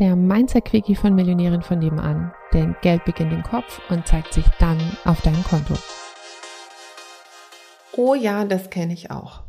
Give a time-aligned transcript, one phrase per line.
[0.00, 2.32] der Mindset-Quickie von Millionären von nebenan.
[2.52, 5.74] Denn Geld beginnt im Kopf und zeigt sich dann auf deinem Konto.
[7.96, 9.42] Oh ja, das kenne ich auch.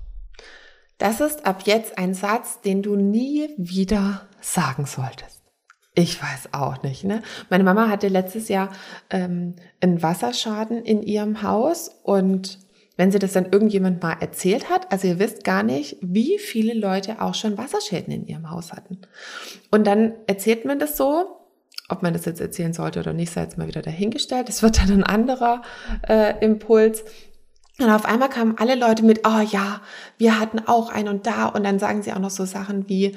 [0.97, 5.41] Das ist ab jetzt ein Satz, den du nie wieder sagen solltest.
[5.93, 7.03] Ich weiß auch nicht.
[7.03, 7.21] Ne?
[7.49, 8.69] Meine Mama hatte letztes Jahr
[9.09, 12.59] ähm, einen Wasserschaden in ihrem Haus und
[12.97, 16.73] wenn sie das dann irgendjemand mal erzählt hat, also ihr wisst gar nicht, wie viele
[16.73, 18.99] Leute auch schon Wasserschäden in ihrem Haus hatten.
[19.71, 21.37] Und dann erzählt man das so,
[21.89, 24.47] ob man das jetzt erzählen sollte oder nicht, sei jetzt mal wieder dahingestellt.
[24.47, 25.61] Das wird dann ein anderer
[26.07, 27.03] äh, Impuls.
[27.79, 29.81] Und auf einmal kamen alle Leute mit, oh ja,
[30.17, 31.47] wir hatten auch ein und da.
[31.47, 33.15] Und dann sagen sie auch noch so Sachen wie,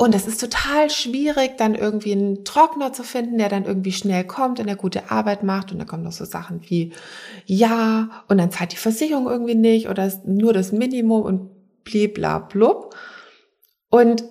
[0.00, 4.24] und es ist total schwierig, dann irgendwie einen Trockner zu finden, der dann irgendwie schnell
[4.24, 5.72] kommt und der gute Arbeit macht.
[5.72, 6.94] Und da kommen noch so Sachen wie,
[7.44, 11.50] ja, und dann zahlt die Versicherung irgendwie nicht oder nur das Minimum und
[11.84, 12.96] bliblablub.
[13.90, 14.24] Und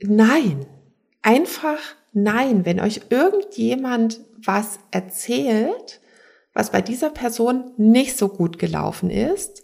[0.00, 0.64] nein,
[1.20, 1.80] einfach
[2.14, 2.64] nein.
[2.64, 6.00] Wenn euch irgendjemand was erzählt,
[6.54, 9.62] was bei dieser Person nicht so gut gelaufen ist,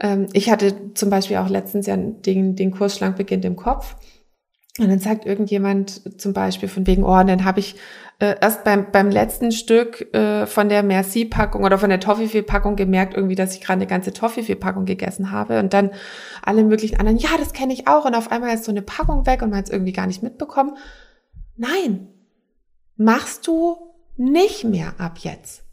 [0.00, 3.96] ähm, ich hatte zum Beispiel auch letztens ja den, den Kurs Schlank beginnt im Kopf.
[4.78, 7.74] Und dann sagt irgendjemand zum Beispiel von wegen, oh, dann habe ich
[8.18, 13.14] äh, erst beim, beim letzten Stück äh, von der Merci-Packung oder von der Toffifee-Packung gemerkt,
[13.14, 15.58] irgendwie, dass ich gerade eine ganze Toffifee-Packung gegessen habe.
[15.58, 15.90] Und dann
[16.42, 18.04] alle möglichen anderen, ja, das kenne ich auch.
[18.04, 20.22] Und auf einmal ist so eine Packung weg und man hat es irgendwie gar nicht
[20.22, 20.76] mitbekommen.
[21.56, 22.08] Nein,
[22.96, 23.76] machst du
[24.16, 25.64] nicht mehr ab jetzt.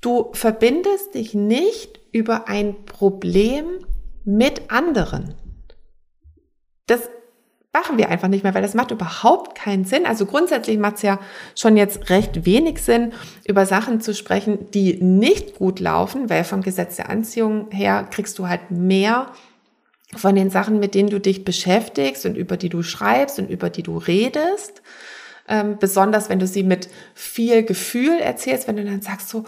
[0.00, 3.64] Du verbindest dich nicht über ein Problem
[4.24, 5.34] mit anderen.
[6.86, 7.08] Das
[7.72, 10.06] machen wir einfach nicht mehr, weil das macht überhaupt keinen Sinn.
[10.06, 11.20] Also grundsätzlich macht es ja
[11.54, 13.12] schon jetzt recht wenig Sinn,
[13.46, 18.38] über Sachen zu sprechen, die nicht gut laufen, weil vom Gesetz der Anziehung her kriegst
[18.38, 19.30] du halt mehr
[20.16, 23.68] von den Sachen, mit denen du dich beschäftigst und über die du schreibst und über
[23.70, 24.82] die du redest.
[25.46, 29.44] Ähm, besonders wenn du sie mit viel Gefühl erzählst, wenn du dann sagst so,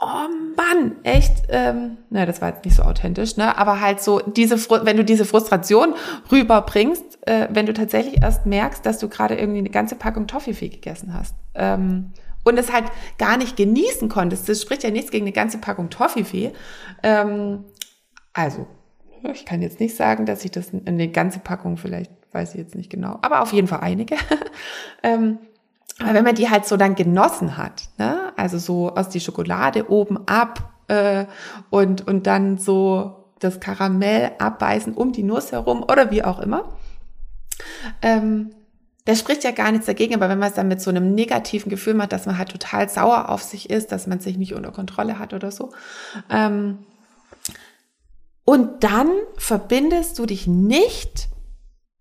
[0.00, 3.56] oh Mann, echt, ähm, na, das war jetzt nicht so authentisch, ne?
[3.56, 5.94] Aber halt so diese, wenn du diese Frustration
[6.32, 10.68] rüberbringst, äh, wenn du tatsächlich erst merkst, dass du gerade irgendwie eine ganze Packung Toffifee
[10.68, 11.34] gegessen hast.
[11.54, 12.12] Ähm,
[12.42, 12.84] und es halt
[13.18, 14.48] gar nicht genießen konntest.
[14.48, 16.52] Das spricht ja nichts gegen eine ganze Packung Toffifee.
[17.02, 17.64] Ähm,
[18.32, 18.66] also,
[19.34, 22.74] ich kann jetzt nicht sagen, dass ich das eine ganze Packung vielleicht, weiß ich jetzt
[22.74, 24.16] nicht genau, aber auf jeden Fall einige.
[25.02, 25.38] ähm,
[25.98, 28.29] aber wenn man die halt so dann genossen hat, ne?
[28.40, 31.26] Also so aus die Schokolade oben ab äh,
[31.70, 36.76] und, und dann so das Karamell abbeißen um die Nuss herum oder wie auch immer,
[38.02, 38.50] ähm,
[39.06, 41.70] da spricht ja gar nichts dagegen, aber wenn man es dann mit so einem negativen
[41.70, 44.72] Gefühl macht, dass man halt total sauer auf sich ist, dass man sich nicht unter
[44.72, 45.70] Kontrolle hat oder so,
[46.28, 46.78] ähm,
[48.44, 51.28] und dann verbindest du dich nicht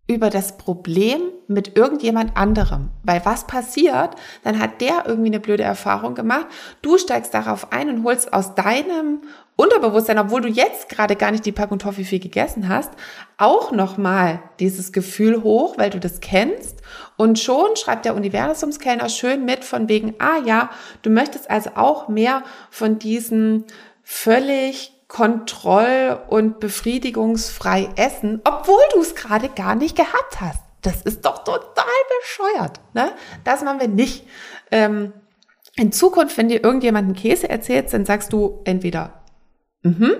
[0.10, 2.90] über das Problem mit irgendjemand anderem.
[3.04, 6.48] Weil was passiert, dann hat der irgendwie eine blöde Erfahrung gemacht.
[6.82, 9.22] Du steigst darauf ein und holst aus deinem
[9.56, 12.90] Unterbewusstsein, obwohl du jetzt gerade gar nicht die Packung Toffifee gegessen hast,
[13.38, 16.82] auch nochmal dieses Gefühl hoch, weil du das kennst.
[17.16, 20.72] Und schon schreibt der Universumskellner schön mit von wegen, ah ja,
[21.04, 23.66] du möchtest also auch mehr von diesen
[24.02, 30.62] völlig kontroll- und befriedigungsfrei essen, obwohl du es gerade gar nicht gehabt hast.
[30.82, 31.86] Das ist doch total
[32.22, 32.80] bescheuert.
[32.94, 33.12] Ne?
[33.44, 34.26] Das machen wir nicht.
[34.72, 35.12] Ähm,
[35.76, 39.22] in Zukunft, wenn dir irgendjemand einen Käse erzählt, dann sagst du entweder
[39.82, 40.16] mhm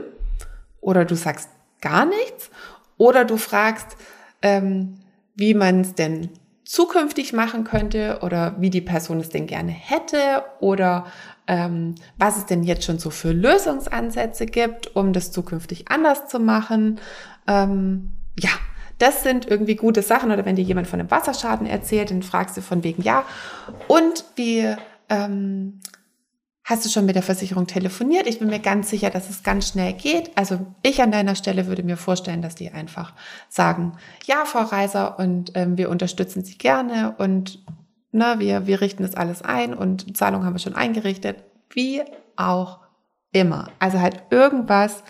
[0.82, 1.50] oder du sagst
[1.82, 2.50] gar nichts
[2.98, 3.98] oder du fragst,
[4.42, 5.00] ähm,
[5.36, 6.30] wie man es denn
[6.70, 11.08] zukünftig machen könnte oder wie die Person es denn gerne hätte oder
[11.48, 16.40] ähm, was es denn jetzt schon so für Lösungsansätze gibt, um das zukünftig anders zu
[16.40, 17.00] machen.
[17.48, 18.52] Ähm, ja,
[19.00, 20.30] das sind irgendwie gute Sachen.
[20.30, 23.24] Oder wenn dir jemand von einem Wasserschaden erzählt, dann fragst du von wegen ja.
[23.88, 24.76] Und wie
[25.10, 25.80] ähm,
[26.70, 28.28] hast du schon mit der Versicherung telefoniert?
[28.28, 30.38] Ich bin mir ganz sicher, dass es ganz schnell geht.
[30.38, 33.14] Also ich an deiner Stelle würde mir vorstellen, dass die einfach
[33.50, 33.94] sagen,
[34.26, 37.66] ja, Frau Reiser, und ähm, wir unterstützen Sie gerne und
[38.12, 41.44] na, wir, wir richten das alles ein und Zahlung haben wir schon eingerichtet.
[41.72, 42.04] Wie
[42.36, 42.80] auch
[43.32, 43.72] immer.
[43.80, 45.04] Also halt irgendwas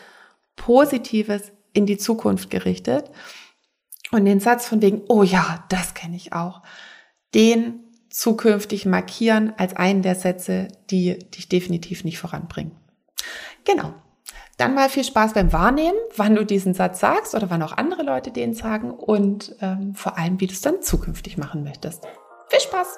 [0.56, 3.12] Positives in die Zukunft gerichtet.
[4.12, 6.62] Und den Satz von wegen, oh ja, das kenne ich auch,
[7.36, 12.71] den zukünftig markieren als einen der Sätze, die dich definitiv nicht voranbringen.
[13.65, 13.94] Genau.
[14.57, 18.03] Dann mal viel Spaß beim Wahrnehmen, wann du diesen Satz sagst oder wann auch andere
[18.03, 22.03] Leute den sagen und ähm, vor allem, wie du es dann zukünftig machen möchtest.
[22.50, 22.97] Viel Spaß!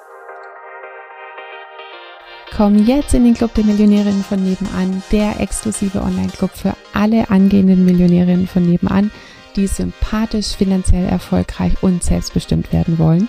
[2.54, 7.84] Komm jetzt in den Club der Millionärinnen von nebenan, der exklusive Online-Club für alle angehenden
[7.84, 9.10] Millionärinnen von nebenan,
[9.56, 13.28] die sympathisch, finanziell erfolgreich und selbstbestimmt werden wollen